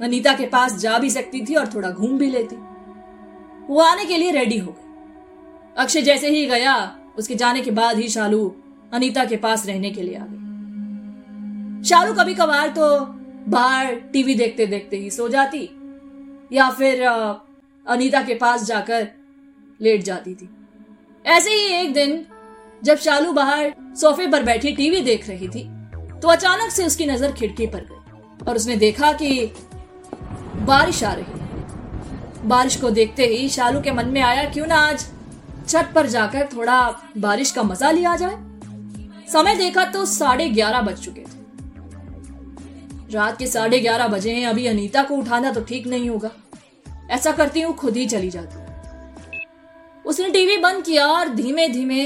अनीता 0.00 0.32
के 0.34 0.46
पास 0.46 0.76
जा 0.78 0.98
भी 0.98 1.10
सकती 1.10 1.44
थी 1.46 1.54
और 1.54 1.66
थोड़ा 1.74 1.90
घूम 1.90 2.18
भी 2.18 2.30
लेती। 2.30 2.56
वो 3.66 3.80
आने 3.80 4.04
के 4.04 4.16
लिए 4.16 4.30
रेडी 4.32 4.58
हो 4.58 4.70
गई। 4.70 5.82
अक्षय 5.82 6.02
जैसे 6.02 6.28
ही 6.28 6.44
गया, 6.46 6.74
उसके 7.18 7.34
जाने 7.34 7.60
के 7.60 7.70
बाद 7.72 7.98
ही 7.98 8.08
शालू 8.08 8.54
अनीता 8.92 9.24
के 9.24 9.36
पास 9.38 9.66
रहने 9.66 9.90
के 9.90 10.02
लिए 10.02 10.14
आ 10.14 10.24
गई। 10.24 11.82
शालू 11.84 12.14
कभी 12.14 12.34
कभार 12.34 12.68
तो 12.70 12.98
बाहर 13.48 13.94
टीवी 14.12 14.34
देखते 14.34 14.66
देखते 14.66 14.96
ही 14.96 15.10
सो 15.10 15.28
जाती, 15.28 15.68
या 16.52 16.70
फिर 16.70 17.02
अनीता 17.02 18.22
के 18.22 18.34
पास 18.36 18.64
जाकर 18.64 19.08
लेट 19.80 20.02
जाती 20.02 20.34
थी। 20.34 20.48
ऐसे 21.24 21.50
ही 21.50 21.66
एक 21.74 21.92
दिन, 21.94 22.24
जब 22.82 22.96
शालू 22.98 23.32
बाहर 23.32 23.74
सोफे 23.96 24.26
पर 24.26 24.42
बैठी 24.42 24.72
टीवी 24.72 25.00
देख 25.02 25.28
रही 25.28 25.48
थी 25.48 25.62
तो 26.22 26.28
अचानक 26.28 26.70
से 26.70 26.84
उसकी 26.84 27.06
नज़र 27.06 27.32
खिड़की 27.32 27.66
पर 27.66 27.80
गई 27.82 28.46
और 28.46 28.56
उसने 28.56 28.76
देखा 28.76 29.12
कि 29.12 29.52
बारिश 30.64 31.02
आ 31.04 31.12
रही 31.12 31.24
बारिश 32.48 32.76
को 32.76 32.90
देखते 32.90 33.26
ही 33.26 33.48
शालू 33.48 33.80
के 33.80 33.90
मन 33.90 34.08
में 34.08 34.20
आया, 34.22 34.44
क्यों 34.50 34.66
ना 34.66 34.76
आज 34.78 35.06
छत 35.68 35.90
पर 35.94 36.06
जाकर 36.08 36.48
थोड़ा 36.48 36.80
बारिश 37.18 37.50
का 37.50 37.62
मज़ा 37.62 37.90
लिया 37.90 38.16
जाए? 38.16 38.36
समय 39.32 39.54
देखा 39.56 39.84
तो 39.84 40.04
साढ़े 40.06 40.48
ग्यारह 40.50 40.80
बज 40.80 41.00
चुके 41.00 41.20
थे। 41.20 41.42
रात 43.12 43.38
के 43.38 43.46
साढ़े 43.46 43.80
ग्यारह 43.80 44.08
बजे 44.08 44.32
हैं, 44.32 44.46
अभी 44.46 44.66
अनीता 44.66 45.02
को 45.02 45.14
उठाना 45.16 45.50
तो 45.52 45.60
ठीक 45.62 45.86
नहीं 45.86 46.08
होगा। 46.10 46.30
ऐसा 47.10 47.32
करती 47.32 47.60
हूँ, 47.60 47.74
खुद 47.74 47.96
ही 47.96 48.06
चली 48.06 48.30
जाती 48.30 48.62
उसने 50.04 50.28
टीवी 50.30 50.56
बंद 50.58 50.82
किया 50.84 51.06
और 51.06 51.28
धीमे 51.34 51.68
धीमे 51.68 52.04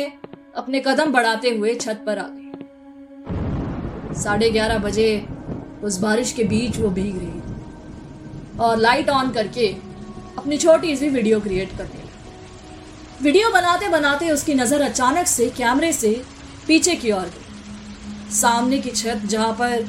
अपने 0.57 0.81
कदम 0.81 1.13
बढ़ाते 1.13 1.51
हुए 1.51 1.75
छत 1.77 2.03
पर 2.07 2.19
आ 2.19 2.27
गई। 2.29 2.49
साढ़े 4.15 4.51
ग्यारह 4.51 4.79
बजे 4.79 5.27
उस 5.85 5.99
बारिश 6.01 6.33
के 6.33 6.45
बीच 6.45 6.79
वो 6.79 6.89
भीग 6.91 7.17
रही 7.19 7.27
थी। 7.29 7.48
लाइट 8.61 9.11
ऑन 9.11 9.31
करके 9.31 9.67
अपनी 10.39 10.57
छोटी 10.59 10.97
सी 10.97 11.09
वीडियो 11.09 11.41
क्रिएट 11.41 11.77
करने 11.79 11.99
लगी 11.99 13.25
वीडियो 13.25 13.51
बनाते 13.51 13.89
बनाते 13.89 14.31
उसकी 14.31 14.55
नज़र 14.55 14.81
अचानक 14.83 15.27
से 15.27 15.49
कैमरे 15.51 15.93
से 15.93 16.11
पीछे 16.67 16.95
की 16.97 17.13
ओर 17.13 17.25
गई। 17.27 18.31
सामने 18.33 18.79
की 18.79 18.91
छत 18.91 19.21
जहाँ 19.25 19.53
पर 19.61 19.85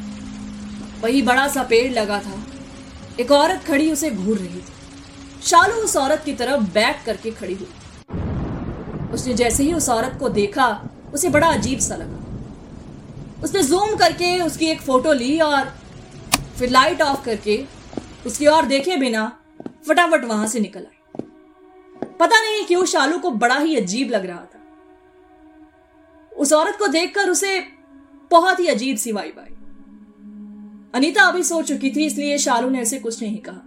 वही 1.01 1.21
बड़ा 1.21 1.47
सा 1.47 1.63
पेड़ 1.63 1.91
लगा 1.93 2.19
था, 2.19 2.43
एक 3.19 3.31
औरत 3.31 3.63
खड़ी 3.63 3.91
उसे 3.91 4.09
घूर 4.11 4.37
रही 4.37 4.47
थी। 4.47 5.41
शालू 5.43 5.75
उस 5.75 5.95
औरत 5.97 6.21
की 6.25 6.33
तरफ़ 6.35 6.61
बैक 6.73 7.01
करके 7.05 7.31
खड़ी 7.31 7.53
हुई। 7.53 7.67
उसने 9.13 9.33
जैसे 9.33 9.63
ही 9.63 9.73
उस 9.73 9.89
औरत 9.89 10.17
को 10.19 10.29
देखा, 10.29 10.67
उसे 11.13 11.29
बड़ा 11.29 11.47
अजीब 11.49 11.79
सा 11.79 11.95
लगा। 11.95 13.43
उसने 13.43 13.63
जूम 13.63 13.95
करके 13.95 14.39
उसकी 14.41 14.65
एक 14.67 14.81
फ़ोटो 14.81 15.13
ली 15.15 15.39
और 15.41 15.73
फिर 16.57 16.69
लाइट 16.69 17.01
ऑफ़ 17.01 17.23
करके 17.25 17.57
उसकी 18.29 18.47
ओर 18.47 18.65
देखे 18.67 18.97
बिना 18.97 19.25
फटाफट 19.87 20.25
वहाँ 20.25 20.47
से 20.47 20.59
निकल 20.59 20.79
आई 20.81 20.97
पता 22.19 22.41
नहीं 22.41 22.65
क्यों 22.65 22.85
शालू 22.87 23.19
को 23.19 23.31
बड़ा 23.33 23.57
ही 23.57 23.75
अजीब 23.75 24.09
लग 24.11 24.25
रहा 24.25 24.45
था। 24.45 24.59
उस 26.31 26.53
औरत 26.53 26.75
को 26.79 26.87
देखकर 26.89 27.29
उसे 27.29 27.59
बहुत 28.31 28.59
ही 28.59 28.67
अजीब 28.67 28.97
सी 28.97 29.11
वाइब 29.11 29.39
आई। 29.39 29.53
अनीता 30.93 31.23
अभी 31.23 31.43
सो 31.43 31.61
चुकी 31.61 31.89
थी, 31.91 32.05
इसलिए 32.05 32.37
शालू 32.37 32.69
ने 32.69 32.81
उसे 32.81 32.99
कुछ 32.99 33.21
नहीं 33.21 33.37
कहा। 33.39 33.61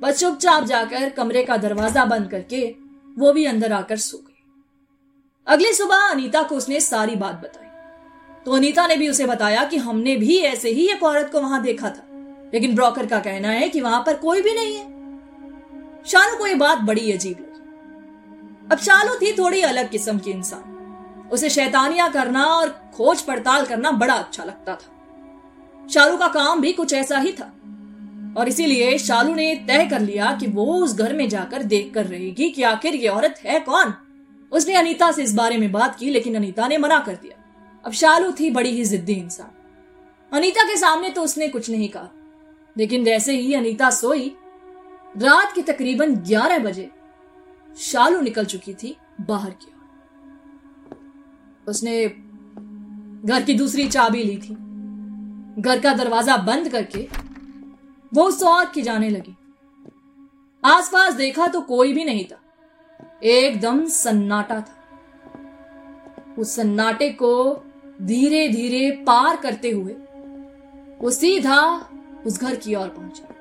बस 0.00 0.18
चुपचाप 0.20 0.64
जाकर 0.64 1.08
कमरे 1.10 1.44
का 1.44 1.56
दरवाज़ा 1.56 2.04
बंद 2.04 2.30
करके 2.30 2.64
वो 3.16 3.32
भी 3.32 3.44
अंदर 3.44 3.72
आकर 3.72 3.96
सो 3.98 4.18
गई। 4.18 4.42
अगली 5.46 5.72
सुबह 5.72 6.08
अनीता 6.10 6.42
को 6.42 6.56
उसने 6.56 6.80
सारी 6.80 7.16
बात 7.16 7.34
बताई। 7.34 7.66
तो 8.46 8.52
अनीता 8.52 8.86
ने 8.86 8.96
भी 8.96 9.08
उसे 9.08 9.26
बताया 9.26 9.64
कि 9.64 9.76
हमने 9.78 10.16
भी 10.16 10.38
ऐसे 10.46 10.70
ही 10.70 10.86
एक 10.88 11.02
औरत 11.02 11.30
को 11.32 11.40
वहाँ 11.40 11.62
देखा 11.62 11.90
था। 11.90 12.07
लेकिन 12.54 12.74
ब्रोकर 12.74 13.06
का 13.06 13.18
कहना 13.18 13.48
है 13.48 13.68
कि 13.68 13.80
वहाँ 13.80 14.02
पर 14.06 14.14
कोई 14.14 14.42
भी 14.42 14.54
नहीं 14.54 14.76
है। 14.76 14.84
शालू 16.06 16.36
को 16.36 16.46
यह 16.46 16.56
बात 16.56 16.78
बड़ी 16.78 17.12
अजीब 17.12 17.38
लगी। 17.38 17.48
अब 18.72 18.78
शालू 18.78 19.14
थी 19.14 19.32
थोड़ी 19.32 19.60
अलग 19.60 19.90
किस्म 19.90 20.18
की 20.18 20.30
इंसान। 20.30 20.74
उसे 21.32 21.50
शैतानियाँ 21.50 22.12
करना 22.12 22.44
और 22.44 22.68
खोज 22.94 23.22
पड़ताल 23.22 23.66
करना 23.66 23.90
बड़ा 23.90 24.14
अच्छा 24.14 24.44
लगता 24.44 24.74
था। 24.74 24.94
शालू 25.90 26.16
का 26.16 26.28
काम 26.28 26.60
भी 26.60 26.72
कुछ 26.72 26.92
ऐसा 26.92 27.18
ही 27.18 27.32
था। 27.32 27.52
और 28.36 28.48
इसीलिए 28.48 28.98
शालू 28.98 29.34
ने 29.34 29.54
तय 29.54 29.86
कर 29.86 30.00
लिया 30.00 30.36
कि 30.40 30.46
वो 30.46 30.74
उस 30.74 30.94
घर 30.94 31.12
में 31.12 31.28
जाकर 31.28 31.62
देख 31.62 31.94
कर 31.94 32.06
रहेगी 32.06 32.50
कि 32.50 32.62
आखिर 32.62 32.94
ये 32.94 33.08
औरत 33.08 33.40
है 33.44 33.60
कौन। 33.60 33.94
उसने 34.52 34.74
अनीता 34.74 35.12
से 35.12 35.22
इस 35.22 35.34
बारे 35.34 35.56
में 35.56 35.72
बात 35.72 35.96
की, 35.96 36.10
लेकिन 36.10 36.34
अनीता 36.34 36.68
ने 36.68 36.78
मना 36.78 36.98
कर 36.98 37.14
दिया। 37.14 37.44
अब 37.86 37.92
शालू 37.92 38.32
थी 38.32 38.50
बड़ी 38.50 38.70
ही 38.70 38.84
जिद्दी 38.84 39.12
इंसान। 39.12 39.50
अनीता 40.32 40.62
के 40.62 40.76
सामने 40.76 41.10
तो 41.10 41.22
उसने 41.22 41.48
कुछ 41.48 41.70
नहीं 41.70 41.88
कहा। 41.88 42.08
लेकिन 42.78 43.04
जैसे 43.04 43.32
ही 43.32 43.54
अनीता 43.54 43.90
सोई 43.90 44.36
रात 45.16 45.54
के 45.54 45.62
तकरीबन 45.62 46.14
ग्यारह 46.16 46.58
बजे 46.58 46.90
शालू 47.78 48.20
निकल 48.20 48.44
चुकी 48.44 48.74
थी 48.74 48.96
बाहर 49.20 49.50
की 49.50 49.66
ओर। 49.66 49.76
उसने 51.68 52.08
घर 53.24 53.42
की 53.42 53.54
दूसरी 53.54 53.88
चाबी 53.88 54.22
ली 54.24 54.36
थी। 54.36 54.54
घर 55.62 55.80
का 55.80 55.92
दरवाज़ा 55.92 56.36
बंद 56.36 56.68
करके 56.68 57.08
वो 58.12 58.30
सौर 58.30 58.64
की 58.64 58.82
जाने 58.82 59.08
लगी। 59.10 59.36
आसपास 60.64 61.14
देखा 61.14 61.46
तो 61.48 61.60
कोई 61.60 61.92
भी 61.92 62.04
नहीं 62.04 62.24
था। 62.24 62.40
एकदम 63.22 63.84
सन्नाटा 63.86 64.60
था। 64.60 64.74
उस 66.38 66.54
सन्नाटे 66.56 67.08
को 67.10 67.64
धीरे 68.02 68.48
धीरे 68.48 68.90
पार 69.06 69.36
करते 69.36 69.70
हुए 69.70 69.92
वो 71.00 71.10
सीधा 71.10 71.87
उस 72.26 72.40
घर 72.40 72.56
की 72.56 72.74
ओर 72.74 72.88
पहुँचा। 72.88 73.34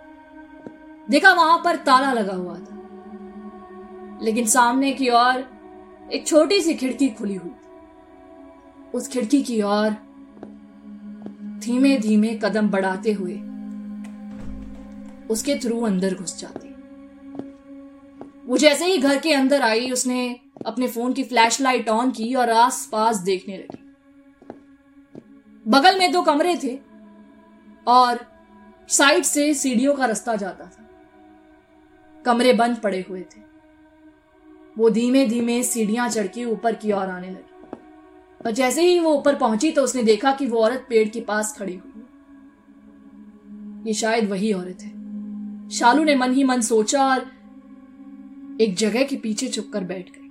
देखा 1.09 1.33
वहाँ 1.33 1.61
पर 1.65 1.75
ताला 1.75 2.11
लगा 2.13 2.33
हुआ 2.33 2.55
था। 2.55 4.19
लेकिन 4.21 4.45
सामने 4.45 4.91
की 4.91 5.09
ओर 5.09 5.43
एक 6.13 6.27
छोटी 6.27 6.61
सी 6.61 6.73
खिड़की 6.73 7.09
खुली 7.09 7.35
हुई 7.35 7.51
उस 8.93 9.07
खिड़की 9.07 9.43
की 9.43 9.61
ओर 9.61 9.89
धीमे 11.59 11.97
धीमे 11.97 12.39
कदम 12.43 12.69
बढ़ाते 12.69 13.11
हुए 13.11 13.33
उसके 15.29 15.55
थ्रू 15.55 15.81
अंदर 15.81 16.15
घुस 16.15 16.39
जाती। 16.39 16.67
वो 18.45 18.57
जैसे 18.57 18.85
ही 18.85 18.97
घर 18.97 19.17
के 19.17 19.33
अंदर 19.33 19.61
आई, 19.61 19.91
उसने 19.91 20.39
अपने 20.65 20.87
फ़ोन 20.87 21.13
की 21.13 21.23
फ्लैशलाइट 21.23 21.89
ऑन 21.89 22.11
की 22.11 22.35
और 22.35 22.49
आसपास 22.49 23.17
देखने 23.17 23.57
लगी। 23.57 23.95
बगल 25.67 25.99
में 25.99 26.11
दो 26.11 26.21
कमरे 26.21 26.55
थे 26.63 26.79
और 27.87 28.36
साइड 28.89 29.23
से 29.23 29.53
सीढ़ियों 29.53 29.93
का 29.95 30.05
रास्ता 30.05 30.35
जाता 30.35 30.65
था। 30.65 30.89
कमरे 32.25 32.53
बंद 32.53 32.77
पड़े 32.77 33.05
हुए 33.09 33.21
थे। 33.21 33.41
वो 34.77 34.89
धीमे 34.89 35.25
धीमे 35.25 35.63
सीढ़ियाँ 35.63 36.09
चढ़ 36.09 36.27
के 36.27 36.45
ऊपर 36.45 36.75
की 36.75 36.91
ओर 36.91 37.09
आने 37.09 37.29
लगी। 37.29 37.77
और 38.45 38.51
जैसे 38.51 38.81
ही 38.81 38.99
वो 38.99 39.13
ऊपर 39.13 39.35
पहुँची 39.35 39.71
तो 39.71 39.83
उसने 39.83 40.03
देखा 40.03 40.31
कि 40.31 40.45
वो 40.45 40.59
औरत 40.59 40.85
पेड़ 40.89 41.07
के 41.09 41.21
पास 41.21 41.55
खड़ी 41.57 41.75
हुई 41.75 42.03
ये 43.87 43.93
शायद 43.93 44.29
वही 44.29 44.53
औरत 44.53 44.81
है। 44.81 45.69
शालू 45.69 46.03
ने 46.03 46.15
मन 46.15 46.33
ही 46.33 46.43
मन 46.43 46.61
सोचा 46.61 47.07
और 47.07 47.25
एक 48.61 48.75
जगह 48.75 49.03
के 49.03 49.15
पीछे 49.15 49.47
छुपकर 49.47 49.83
बैठ 49.83 50.09
गई। 50.09 50.29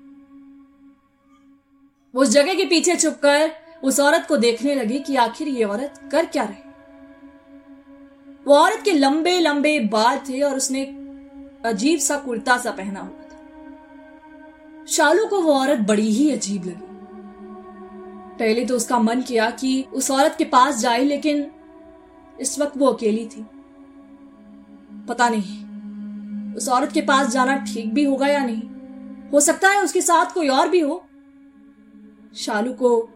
उस 2.14 2.28
जगह 2.28 2.54
के 2.54 2.64
पीछे 2.64 2.96
छुपकर 2.96 3.50
उस 3.84 4.00
औरत 4.00 4.26
को 4.28 4.36
देखने 4.36 4.74
लगी 4.74 4.98
कि 4.98 5.16
आखिर 5.16 5.48
ये 5.48 5.64
औरत 5.64 6.00
कर 6.12 6.26
क्या 6.26 6.44
रही 6.44 6.65
वो 8.46 8.54
औरत 8.54 8.82
के 8.84 8.92
लंबे 8.92 9.38
लंबे 9.40 9.78
बाल 9.80 10.18
थे 10.18 10.40
और 10.40 10.56
उसने 10.56 10.82
अजीब 11.64 11.98
सा 11.98 12.16
कुर्ता 12.16 12.56
सा 12.58 12.70
पहना 12.70 13.00
हुआ 13.00 13.22
था। 13.22 14.84
शालू 14.86 15.26
को 15.26 15.40
वो 15.42 15.52
औरत 15.52 15.78
बड़ी 15.78 16.10
ही 16.10 16.30
अजीब 16.30 16.64
लगी। 16.64 16.86
पहले 18.38 18.64
तो 18.64 18.76
उसका 18.76 18.98
मन 18.98 19.22
किया 19.22 19.50
कि 19.50 19.82
उस 19.94 20.10
औरत 20.10 20.34
के 20.38 20.44
पास 20.44 20.78
जाए, 20.78 21.04
लेकिन 21.04 21.46
इस 22.40 22.58
वक्त 22.58 22.76
वो 22.76 22.86
अकेली 22.86 23.24
थी। 23.26 23.46
पता 25.08 25.28
नहीं, 25.28 26.54
उस 26.54 26.68
औरत 26.68 26.92
के 26.92 27.00
पास 27.02 27.28
जाना 27.28 27.56
ठीक 27.64 27.92
भी 27.94 28.04
होगा 28.04 28.26
या 28.26 28.44
नहीं। 28.44 28.62
हो 29.30 29.40
सकता 29.40 29.68
है 29.68 29.82
उसके 29.84 30.00
साथ 30.00 30.34
कोई 30.34 30.48
और 30.48 30.68
भी 30.68 30.80
हो। 30.80 31.04
शालू 32.36 32.72
को 32.72 33.08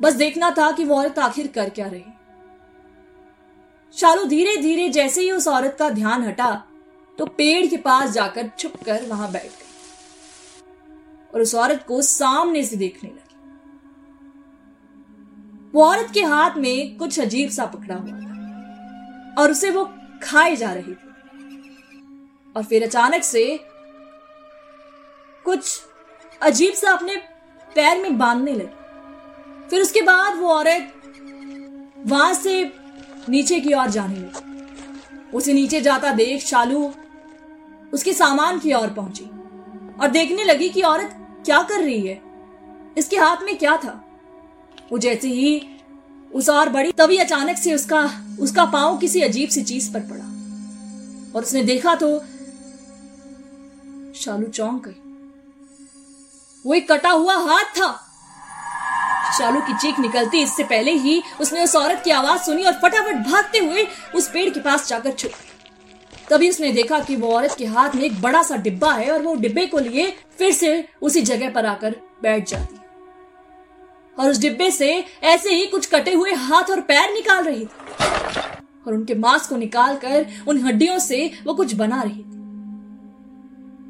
बस 0.00 0.14
देखना 0.14 0.50
था 0.50 0.70
कि 0.70 0.84
वो 0.84 0.96
औरत 0.96 1.18
आखिर 1.18 1.46
कर 1.46 1.68
क्या 1.68 1.86
रही। 1.86 2.04
शालू 3.94 4.24
धीरे 4.24 4.56
धीरे 4.56 4.88
जैसे 4.88 5.20
ही 5.20 5.30
उस 5.30 5.46
औरत 5.48 5.76
का 5.78 5.88
ध्यान 5.90 6.22
हटा 6.22 6.50
तो 7.18 7.26
पेड़ 7.28 7.66
के 7.66 7.76
पास 7.76 8.10
जाकर 8.10 8.50
छुप 8.58 8.72
कर 8.84 9.04
वहाँ 9.06 9.30
बैठ 9.32 9.44
गई। 9.44 9.68
और 11.34 11.40
उस 11.40 11.54
औरत 11.54 11.84
को 11.88 12.00
सामने 12.02 12.62
से 12.64 12.76
देखने 12.76 13.10
लगी। 13.10 13.18
वो 15.74 15.84
औरत 15.84 16.10
के 16.14 16.22
हाथ 16.22 16.56
में 16.56 16.96
कुछ 16.96 17.18
अजीब 17.20 17.50
सा 17.50 17.66
पकड़ा 17.66 17.94
हुआ 17.94 18.10
था, 18.10 19.34
और 19.38 19.50
उसे 19.50 19.70
वो 19.70 19.84
खाए 20.22 20.56
जा 20.56 20.72
रही 20.72 20.92
थी। 20.94 21.08
और 22.56 22.64
फिर 22.64 22.82
अचानक 22.82 23.22
से 23.22 23.44
कुछ 25.44 25.80
अजीब 26.40 26.74
सा 26.74 26.92
अपने 26.92 27.16
पैर 27.76 28.02
में 28.02 28.18
बांधने 28.18 28.52
लगी। 28.52 29.68
फिर 29.70 29.82
उसके 29.82 30.02
बाद 30.02 30.38
वो 30.38 30.48
औरत 30.48 30.92
वहाँ 32.06 32.32
से 32.34 32.64
नीचे 33.30 33.60
की 33.60 33.72
ओर 33.72 33.90
जाने 33.90 34.14
लगी। 34.14 35.36
उसे 35.36 35.52
नीचे 35.52 35.80
जाता 35.80 36.12
देख 36.12 36.42
शालू 36.42 36.92
उसके 37.92 38.12
सामान 38.12 38.58
की 38.58 38.72
ओर 38.72 38.90
पहुँची 38.90 39.24
और 40.00 40.08
देखने 40.08 40.44
लगी 40.44 40.68
कि 40.68 40.82
औरत 40.82 41.42
क्या 41.44 41.62
कर 41.62 41.80
रही 41.80 42.06
है। 42.06 42.20
इसके 42.98 43.16
हाथ 43.16 43.36
में 43.42 43.58
क्या 43.58 43.76
था? 43.76 44.04
वो 44.92 44.98
जैसे 44.98 45.28
ही 45.28 45.66
उस 46.34 46.48
और 46.48 46.68
बड़ी, 46.68 46.92
तभी 46.92 47.16
अचानक 47.16 47.56
से 47.56 47.74
उसका 47.74 48.26
उसका 48.40 48.64
पाँव 48.64 48.98
किसी 48.98 49.20
अजीब 49.20 49.48
सी 49.48 49.62
चीज़ 49.62 49.92
पर 49.92 50.00
पड़ा। 50.00 50.24
और 51.36 51.42
उसने 51.42 51.62
देखा 51.62 51.94
तो 51.94 52.18
शालू 54.14 54.46
चौंक 54.46 54.84
गई। 54.88 55.02
वो 56.66 56.74
एक 56.74 56.92
कटा 56.92 57.10
हुआ 57.10 57.34
हाथ 57.36 57.64
था। 57.64 58.09
शालू 59.40 59.60
की 59.60 59.74
चीख 59.76 59.98
निकलती, 60.00 60.42
इससे 60.42 60.64
पहले 60.64 60.92
ही 60.94 61.22
उसने 61.40 61.62
उस 61.64 61.76
औरत 61.76 62.02
की 62.04 62.10
आवाज़ 62.12 62.42
सुनी 62.42 62.64
और 62.64 62.72
फटाफट 62.82 63.16
भागते 63.26 63.58
हुए 63.58 63.86
उस 64.14 64.28
पेड़ 64.28 64.48
के 64.50 64.60
पास 64.60 64.88
जाकर 64.88 65.12
छुप। 65.12 65.30
तभी 66.28 66.48
उसने 66.50 66.72
देखा 66.72 66.98
कि 67.00 67.16
वो 67.16 67.32
औरत 67.34 67.54
के 67.58 67.66
हाथ 67.66 67.94
में 67.94 68.02
एक 68.02 68.20
बड़ा 68.22 68.42
सा 68.42 68.56
डिब्बा 68.58 68.92
है 68.92 69.10
और 69.10 69.22
वो 69.22 69.34
डिब्बे 69.36 69.66
को 69.66 69.78
लिए 69.78 70.06
फिर 70.38 70.52
से 70.52 70.72
उसी 71.02 71.22
जगह 71.22 71.50
पर 71.50 71.66
आकर 71.66 71.94
बैठ 72.22 72.48
जाती। 72.48 72.76
और 74.16 74.30
उस 74.30 74.38
डिब्बे 74.38 74.70
से 74.70 74.92
ऐसे 75.24 75.54
ही 75.54 75.66
कुछ 75.66 75.86
कटे 75.86 76.12
हुए 76.12 76.32
हाथ 76.32 76.70
और 76.70 76.80
पैर 76.80 77.12
निकाल 77.12 77.44
रही 77.44 77.64
थी। 77.64 77.68
और 78.86 78.94
उनके 78.94 79.14
मांस 79.14 79.46
को 79.46 79.56
निकाल 79.56 79.96
कर 79.96 80.26
उन 80.48 80.58
हड्डियों 80.58 80.98
से 80.98 81.30
वो 81.44 81.54
कुछ 81.54 81.74
बना 81.74 82.02
रही 82.02 82.22
थी। 82.22 82.38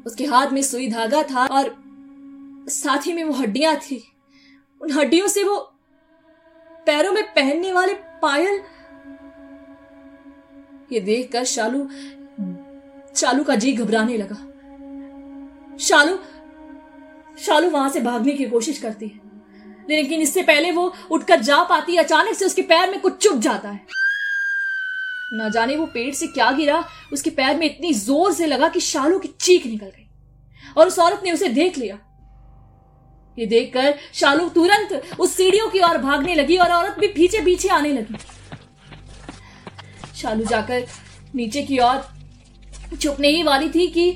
उसके 0.05 0.25
हाथ 0.25 0.51
में 0.51 0.61
सुई 0.61 0.87
धागा 0.87 1.23
था 1.23 1.45
और 1.47 1.75
साथ 2.69 3.07
ही 3.07 3.13
में 3.13 3.23
वो 3.23 3.33
हड्डियाँ 3.33 3.75
थी। 3.81 4.03
उन 4.81 4.91
हड्डियों 4.91 5.27
से 5.27 5.43
वो 5.43 5.57
पैरों 6.87 7.11
में 7.13 7.23
पहनने 7.25 7.71
वाले 7.73 7.93
पायल। 8.21 8.61
ये 10.91 10.99
देखकर 11.01 11.43
शालू 11.45 11.87
शालू 13.15 13.43
का 13.43 13.55
जी 13.55 13.73
घबराने 13.73 14.17
लगा। 14.17 14.35
शालू 15.79 16.17
शालू 17.37 17.69
वहाँ 17.69 17.89
से 17.89 17.99
भागने 18.01 18.33
की 18.33 18.45
कोशिश 18.47 18.77
करती 18.79 19.07
है, 19.07 19.19
लेकिन 19.89 20.21
इससे 20.21 20.41
पहले 20.43 20.71
वो 20.71 20.93
उठकर 21.11 21.39
जा 21.41 21.63
पाती 21.63 21.95
है, 21.95 22.03
अचानक 22.03 22.35
से 22.35 22.45
उसके 22.45 22.61
पैर 22.63 22.89
में 22.91 22.99
कुछ 23.01 23.17
चुप 23.17 23.37
जाता 23.39 23.69
है। 23.69 23.85
ना 25.33 25.49
जाने 25.49 25.75
वो 25.77 25.85
पेड़ 25.87 26.13
से 26.13 26.27
क्या 26.27 26.51
गिरा, 26.51 26.83
उसके 27.13 27.29
पैर 27.31 27.57
में 27.57 27.65
इतनी 27.65 27.93
ज़ोर 27.95 28.33
से 28.33 28.45
लगा 28.47 28.67
कि 28.69 28.79
शालू 28.81 29.19
की 29.19 29.27
चीख 29.29 29.65
निकल 29.65 29.85
गई, 29.87 30.07
और 30.77 30.87
उस 30.87 30.99
औरत 30.99 31.21
ने 31.23 31.31
उसे 31.31 31.47
देख 31.49 31.77
लिया। 31.77 31.97
ये 33.37 33.45
देखकर 33.45 33.93
शालू 34.13 34.47
तुरंत 34.49 35.17
उस 35.19 35.35
सीढ़ियों 35.35 35.67
की 35.69 35.79
ओर 35.81 35.97
भागने 35.99 36.35
लगी 36.35 36.57
और 36.57 36.71
औरत 36.71 36.95
भी 36.99 37.07
पीछे 37.09 37.41
पीछे 37.41 37.69
आने 37.69 37.93
लगी। 37.93 38.17
शालू 40.15 40.45
जाकर 40.45 40.85
नीचे 41.35 41.61
की 41.63 41.79
ओर 41.79 42.97
छुपने 42.97 43.27
ही 43.27 43.43
वाली 43.43 43.69
थी 43.69 43.87
कि 43.89 44.09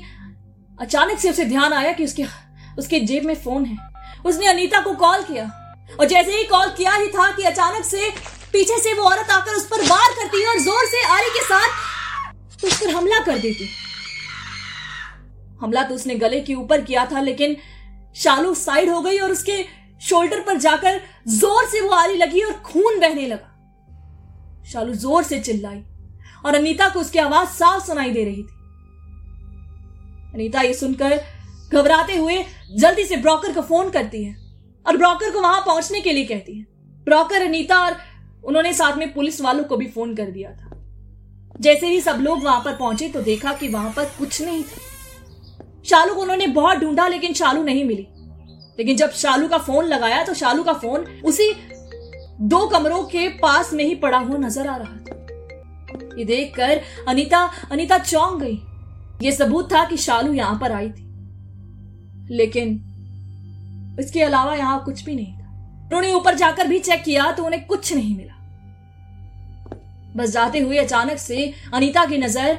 अचानक 0.78 1.18
से 1.18 1.30
उसे 1.30 1.44
ध्यान 1.44 1.72
आया 1.72 1.92
कि 1.92 2.04
उसके 2.04 2.24
उसके 2.78 3.00
जेब 3.02 3.24
में 3.24 3.34
फ़ोन 3.34 3.64
है। 3.64 3.76
उसने 4.26 4.46
अनीता 4.46 4.80
को 4.80 4.92
कॉल 4.96 5.22
किया 5.24 5.44
और 5.90 6.06
जैसे 6.06 6.36
ही 6.36 6.44
कॉल 6.46 6.68
किया 6.76 6.94
ही 6.94 7.06
था 7.08 7.30
कि 7.36 7.42
अचानक 7.44 7.84
से 7.84 8.10
पीछे 8.52 8.78
से 8.80 8.92
वो 8.94 9.02
औरत 9.04 9.30
आकर 9.30 9.54
उस 9.54 9.66
पर 9.68 9.82
वार 9.84 10.12
करती 10.14 10.42
है 10.42 10.48
और 10.48 10.58
ज़ोर 10.60 10.86
से 10.86 11.02
आरी 11.08 11.30
के 11.30 11.44
साथ 11.44 12.64
उस 12.64 12.80
पर 12.80 12.90
हमला 12.90 13.18
कर 13.24 13.38
देती। 13.38 13.68
हमला 15.60 15.82
तो 15.82 15.94
उसने 15.94 16.14
गले 16.16 16.40
के 16.40 16.54
ऊपर 16.54 16.80
किया 16.82 17.04
था, 17.06 17.20
लेकिन 17.20 17.56
शालू 18.16 18.54
साइड 18.54 18.90
हो 18.90 19.00
गई 19.00 19.18
और 19.18 19.30
उसके 19.32 19.62
शोल्डर 20.00 20.40
पर 20.40 20.58
जाकर 20.58 21.00
ज़ोर 21.30 21.68
से 21.68 21.80
वो 21.80 21.90
आरी 21.92 22.16
लगी 22.16 22.40
और 22.42 22.52
खून 22.64 23.00
बहने 23.00 23.26
लगा। 23.26 23.52
शालू 24.64 24.94
ज़ोर 24.94 25.22
से 25.24 25.38
चिल्लाई 25.40 25.82
और 26.44 26.54
अनीता 26.54 26.88
को 26.88 27.00
उसकी 27.00 27.18
आवाज़ 27.18 27.48
साफ़ 27.50 27.86
सुनाई 27.86 28.10
दे 28.10 28.24
रही 28.24 28.42
थी। 28.42 28.54
अनीता 30.34 30.60
ये 30.60 30.72
सुनकर 30.74 31.20
घबराते 31.72 32.16
हुए 32.16 32.44
जल्दी 32.72 33.04
से 33.04 33.16
ब्रोकर 33.16 33.52
को 33.52 33.62
फ़ोन 33.62 33.90
करती 33.90 34.24
है 34.24 34.34
और 34.86 34.96
ब्रोकर 34.96 35.30
को 35.30 35.40
वहाँ 35.40 35.60
पहुँचने 35.60 36.00
के 36.00 36.12
लिए 36.12 36.24
कहती 36.24 36.58
है। 36.58 36.64
ब्रोकर, 37.06 37.42
अनीता 37.42 37.78
और 37.78 37.96
उन्होंने 38.44 38.72
साथ 38.74 38.96
में 38.96 39.12
पुलिस 39.14 39.40
वालों 39.40 39.64
को 39.64 39.76
भी 39.76 39.86
फ़ोन 39.86 40.14
कर 40.16 40.30
दिया 40.30 40.50
था। 40.50 40.70
जैसे 41.60 41.86
ही 41.86 42.00
सब 42.00 42.18
लोग 42.20 42.42
वहाँ 42.44 42.60
पर 42.64 42.76
पहुँचे 42.76 43.08
तो 43.08 43.20
देखा 43.22 43.52
कि 43.52 43.68
वहाँ 43.68 43.92
पर 43.92 44.04
कुछ 44.18 44.40
नहीं 44.42 44.62
था। 44.62 44.80
शालू 45.86 46.14
को 46.14 46.20
उन्होंने 46.22 46.46
बहुत 46.48 46.78
ढूंढा, 46.78 47.06
लेकिन 47.08 47.32
शालू 47.34 47.62
नहीं 47.62 47.84
मिली। 47.84 48.06
लेकिन 48.78 48.96
जब 48.96 49.10
शालू 49.14 49.48
का 49.48 49.58
फ़ोन 49.58 49.84
लगाया 49.84 50.22
तो 50.24 50.34
शालू 50.34 50.62
का 50.62 50.72
फ़ोन 50.74 51.04
उसी 51.24 51.52
दो 52.42 52.66
कमरों 52.68 53.02
के 53.04 53.28
पास 53.38 53.72
में 53.72 53.84
ही 53.84 53.94
पड़ा 53.96 54.18
हुआ 54.18 54.38
नज़र 54.38 54.66
आ 54.68 54.76
रहा 54.76 54.96
था। 54.96 55.14
ये 56.18 56.24
देखकर 56.24 56.80
अनीता 57.08 57.38
अनीता 57.72 57.98
चौंक 58.00 58.40
गई। 58.40 58.58
ये 59.22 59.32
सबूत 59.32 59.72
था 59.72 59.84
कि 59.84 59.96
शालू 59.98 60.32
यहाँ 60.32 60.58
पर 60.60 60.72
आई 60.72 60.90
थी। 60.90 61.04
लेकिन 62.30 62.68
इसके 64.00 64.22
अलावा 64.22 64.54
यहाँ 64.54 64.82
कुछ 64.84 65.04
भी 65.04 65.14
नहीं 65.14 65.32
था। 65.32 65.44
उन्होंने 65.86 66.12
ऊपर 66.12 66.34
जाकर 66.34 66.66
भी 66.66 66.78
चेक 66.80 67.02
किया 67.02 67.30
तो 67.32 67.44
उन्हें 67.44 67.64
कुछ 67.66 67.92
नहीं 67.94 68.16
मिला। 68.16 68.34
बस 70.16 70.30
जाते 70.30 70.58
हुए 70.60 70.78
अचानक 70.78 71.18
से 71.18 71.52
अनीता 71.74 72.04
की 72.04 72.18
नज़र 72.18 72.58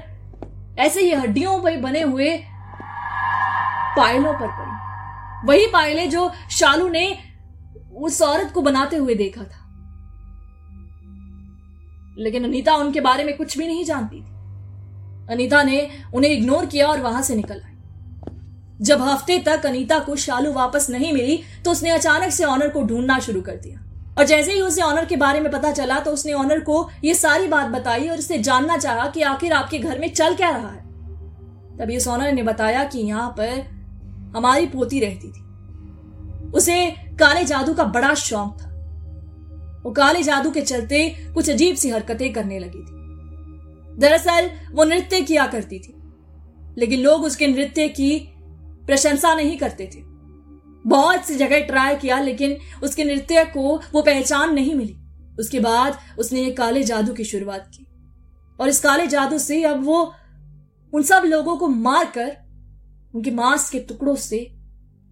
ऐसे 0.80 1.02
ही 1.02 1.12
हड्डियों 1.12 1.60
पर 1.62 1.78
बने 1.82 2.02
हुए 2.02 2.30
पायलों 3.98 4.34
पर 4.34 4.48
पड़ी। 4.50 5.48
वही 5.48 5.68
पायलें 5.68 6.10
जो 6.10 6.32
शालू 6.52 6.88
ने 6.90 7.08
उस 7.98 8.22
औरत 8.22 8.52
को 8.54 8.62
बनाते 8.62 8.96
हुए 8.96 9.16
देखा 9.16 9.44
था। 9.44 9.64
लेकिन 12.18 12.44
अनीता 12.44 12.76
उनके 12.76 13.02
बारे 13.02 13.24
में 13.24 13.36
कुछ 13.38 13.58
भी 13.58 13.68
नहीं 13.68 13.84
जानती 13.86 14.16
थी। 14.18 14.36
अनीता 15.30 15.64
ने 15.64 15.90
उन्हें 16.14 16.32
इग्नोर 16.32 16.66
किया 16.66 16.88
और 16.88 17.02
वहाँ 17.02 17.22
से 17.22 17.36
निकल 17.36 17.56
आई। 17.56 17.74
जब 18.82 19.02
हफ़्ते 19.02 19.38
तक 19.40 19.66
अनीता 19.66 20.00
को 20.00 20.16
शालू 20.16 20.52
वापस 20.54 20.90
नहीं 20.90 21.12
मिली 21.14 21.40
तो 21.66 21.72
उसने 21.72 21.90
अचानक 21.90 22.32
से 22.32 22.44
ऑनर 22.46 22.70
को 22.70 22.82
ढूंढना 22.84 23.20
शुरू 23.20 23.42
कर 23.42 23.56
दिया। 23.56 23.80
और 24.18 24.26
जैसे 24.26 24.54
ही 24.54 24.62
उसे 24.62 24.82
ऑनर 24.82 25.06
के 25.06 25.16
बारे 25.16 25.40
में 25.40 25.52
पता 25.52 25.72
चला 25.72 26.00
तो 26.00 26.12
उसने 26.12 26.34
ऑनर 26.34 26.60
को 26.60 26.90
यह 27.04 27.14
सारी 27.14 27.48
बात 27.48 27.68
बताई 27.68 28.08
और 28.08 28.18
उससे 28.18 28.38
जानना 28.40 28.78
चाहा 28.78 29.08
कि 29.08 29.22
आखिर 29.22 29.54
आपके 29.54 29.80
घर 29.80 30.00
में 30.00 30.14
चल 30.14 30.36
क्या 30.36 30.50
रहा 30.50 30.70
है। 30.70 30.86
तभी 31.78 31.98
उस 31.98 32.08
ऑनर 32.08 32.32
ने 32.32 32.44
बताया 32.44 32.84
कि 32.84 33.00
यहाँ 33.00 33.30
पर 33.30 33.77
हमारी 34.36 34.66
पोती 34.66 35.00
रहती 35.00 35.32
थी। 35.32 36.52
उसे 36.52 36.90
काले 37.20 37.44
जादू 37.44 37.74
का 37.74 37.84
बड़ा 37.84 38.14
शौक 38.14 38.58
था। 38.62 38.68
वो 39.86 39.92
काले 39.92 40.24
जादू 40.24 40.52
के 40.52 40.62
चलते 40.62 41.10
कुछ 41.34 41.50
अजीब 41.50 41.76
सी 41.76 41.90
हरकतें 41.90 42.32
करने 42.34 42.60
लगी 42.60 42.80
थी। 42.80 42.96
दरअसल 43.98 44.50
वो 44.72 44.84
नृत्य 44.84 45.22
किया 45.22 45.46
करती 45.48 45.80
थी, 45.80 45.94
लेकिन 46.78 47.00
लोग 47.00 47.24
उसके 47.24 47.48
नृत्य 47.48 47.88
की 47.88 48.20
प्रशंसा 48.88 49.34
नहीं 49.36 49.58
करते 49.58 49.90
थे। 49.96 50.02
बहुत 50.86 51.26
सी 51.26 51.36
जगह 51.36 51.60
ट्राई 51.60 51.96
किया, 51.96 52.20
लेकिन 52.20 52.58
उसके 52.84 53.04
नृत्य 53.04 53.44
को 53.46 53.78
वो 53.94 54.02
पहचान 54.02 54.54
नहीं 54.54 54.76
मिली। 54.76 54.96
उसके 55.40 55.60
बाद 55.60 55.98
उसने 56.20 56.50
काले 56.52 56.84
जादू 56.84 57.14
की 57.14 57.24
शुरुआत 57.24 57.68
की। 57.68 57.88
और 58.60 58.70
इस 58.70 58.80
काले 58.80 59.08
जादू 59.08 59.38
से 59.38 59.64
अब 59.64 59.84
वो 59.86 60.14
उन 60.94 61.04
सब 61.04 61.24
लोगों 61.26 61.58
को 61.58 61.68
मारकर 61.68 62.38
उनके 63.16 63.32
मांस 63.32 63.70
के 63.70 63.80
टुकड़ों 63.80 64.16
से 64.16 64.52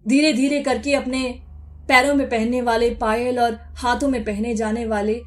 धीरे 0.08 0.32
धीरे 0.32 0.62
करके 0.62 0.94
अपने 0.94 1.42
पैरों 1.88 2.14
में 2.14 2.28
पहनने 2.28 2.62
वाले, 2.62 2.90
पायल 2.90 3.40
और 3.40 3.54
हाथों 3.54 4.08
में 4.08 4.24
पहने 4.24 4.54
जाने 4.54 4.86
वाले 4.86 5.22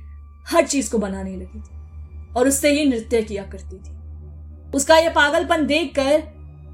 हर 0.47 0.67
चीज़ 0.67 0.91
को 0.91 0.97
बनाने 0.97 1.35
लगी 1.35 1.59
थी 1.59 2.33
और 2.33 2.47
उससे 2.47 2.71
ही 2.71 2.85
नृत्य 2.85 3.21
किया 3.21 3.43
करती 3.43 3.77
थी। 3.77 3.97
उसका 4.71 4.97
यह 4.97 5.09
पागलपन 5.09 5.65
देखकर 5.65 6.23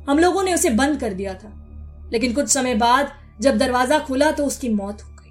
हम 0.09 0.19
लोगों 0.19 0.43
ने 0.43 0.53
उसे 0.53 0.69
बंद 0.69 0.99
कर 0.99 1.13
दिया 1.13 1.33
था। 1.33 1.61
लेकिन 2.13 2.33
कुछ 2.33 2.47
समय 2.47 2.75
बाद 2.75 3.11
जब 3.41 3.57
दरवाज़ा 3.57 3.99
खुला 3.99 4.31
तो 4.31 4.45
उसकी 4.45 4.69
मौत 4.69 5.01
हो 5.01 5.09
गई। 5.09 5.29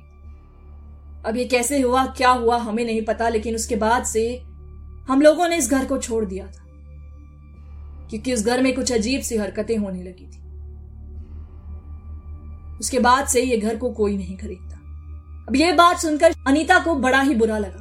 अब 1.27 1.37
ये 1.37 1.45
कैसे 1.45 1.81
हुआ, 1.81 2.07
क्या 2.07 2.31
हुआ, 2.31 2.57
हमें 2.57 2.85
नहीं 2.85 3.03
पता, 3.03 3.29
लेकिन 3.29 3.55
उसके 3.55 3.77
बाद 3.77 4.05
से 4.05 4.39
हम 5.09 5.23
लोगों 5.23 5.49
ने 5.49 5.57
इस 5.57 5.71
घर 5.71 5.85
को 5.85 5.99
छोड़ 5.99 6.25
दिया 6.25 6.47
था। 6.47 6.65
क्योंकि 8.11 8.35
उस 8.35 8.45
घर 8.47 8.63
में 8.63 8.75
कुछ 8.75 8.93
अजीब 8.93 9.21
सी 9.21 9.37
हरकतें 9.37 9.77
होने 9.77 10.03
लगी 10.03 10.27
थी। 10.27 10.44
उसके 12.81 12.99
बाद 12.99 13.27
से 13.27 13.43
ये 13.43 13.57
घर 13.57 13.77
को 13.77 13.91
कोई 13.91 14.17
नहीं 14.17 14.37
खरीदता। 14.37 14.75
अब 15.49 15.57
यह 15.57 15.75
बात 15.75 15.99
सुनकर 15.99 16.35
अनीता 16.47 16.79
को 16.79 16.95
बड़ा 16.95 17.21
ही 17.21 17.35
बुरा 17.35 17.59
लगा। 17.59 17.81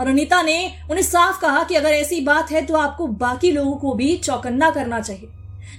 और 0.00 0.08
अनीता 0.08 0.42
ने 0.42 0.72
उन्हें 0.90 1.04
साफ़ 1.04 1.40
कहा 1.40 1.64
कि 1.64 1.74
अगर 1.74 1.88
ऐसी 1.88 2.20
बात 2.20 2.50
है 2.50 2.66
तो 2.66 2.76
आपको 2.76 3.06
बाकी 3.06 3.50
लोगों 3.50 3.76
को 3.76 3.94
भी 3.94 4.16
चौकन्ना 4.16 4.70
करना 4.70 5.00
चाहिए। 5.00 5.28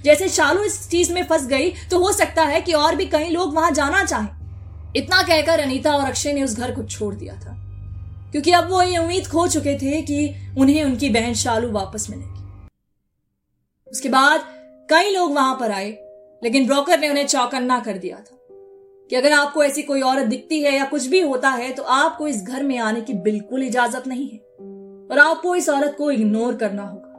जैसे 0.04 0.28
शालू 0.28 0.62
इस 0.62 0.90
चीज़ 0.90 1.12
में 1.12 1.24
फंस 1.24 1.46
गई 1.46 1.70
तो 1.90 1.98
हो 1.98 2.12
सकता 2.12 2.44
है 2.44 2.60
कि 2.60 2.72
और 2.72 2.96
भी 2.96 3.06
कई 3.06 3.28
लोग 3.28 3.54
वहाँ 3.54 3.70
जाना 3.70 4.04
चाहें। 4.04 4.92
इतना 4.96 5.22
कहकर 5.22 5.60
अनीता 5.60 5.92
और 5.92 6.04
अक्षय 6.04 6.32
ने 6.32 6.42
उस 6.42 6.56
घर 6.56 6.74
को 6.74 6.82
छोड़ 6.82 7.14
दिया 7.14 7.34
था। 7.34 7.54
क्योंकि 8.32 8.52
अब 8.52 8.70
वो 8.70 8.82
ये 8.82 8.98
उम्मीद 8.98 9.26
खो 9.26 9.46
चुके 9.48 9.74
थे 9.74 10.02
कि 10.02 10.34
उन्हें 10.58 10.84
उनकी 10.84 11.08
बहन 11.10 11.34
शालू 11.34 11.70
वापस 11.70 12.06
मिलेगी। 12.10 12.68
उसके 13.90 14.08
बाद 14.08 14.44
कई 14.90 15.14
लोग 15.14 15.34
वहाँ 15.34 15.56
पर 15.60 15.72
आए 15.72 15.90
लेकिन 16.44 16.66
ब्रोकर 16.66 17.00
ने 17.00 17.08
उन्हें 17.08 17.26
चौकन्ना 17.26 17.78
कर 17.80 17.98
दिया 17.98 18.16
था 18.16 18.38
कि 19.10 19.16
अगर 19.16 19.32
आपको 19.32 19.64
ऐसी 19.64 19.82
कोई 19.82 20.00
औरत 20.00 20.26
दिखती 20.26 20.62
है 20.62 20.76
या 20.76 20.84
कुछ 20.84 21.06
भी 21.06 21.20
होता 21.20 21.50
है 21.50 21.72
तो 21.72 21.82
आपको 21.82 22.28
इस 22.28 22.42
घर 22.42 22.62
में 22.62 22.78
आने 22.78 23.00
की 23.00 23.12
बिल्कुल 23.12 23.62
इजाज़त 23.62 24.06
नहीं 24.06 24.28
है। 24.28 24.38
और 25.10 25.18
आपको 25.18 25.56
इस 25.56 25.68
औरत 25.68 25.94
को 25.98 26.10
इग्नोर 26.10 26.54
करना 26.54 26.82
होगा। 26.82 27.10